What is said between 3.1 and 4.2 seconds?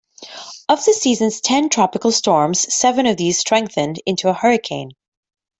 those strengthened